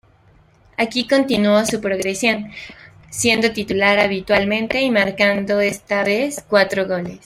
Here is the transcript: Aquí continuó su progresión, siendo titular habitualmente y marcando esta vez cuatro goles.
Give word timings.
Aquí 0.77 1.07
continuó 1.07 1.63
su 1.63 1.79
progresión, 1.79 2.49
siendo 3.11 3.51
titular 3.51 3.99
habitualmente 3.99 4.81
y 4.81 4.89
marcando 4.89 5.59
esta 5.59 6.03
vez 6.03 6.43
cuatro 6.49 6.87
goles. 6.87 7.19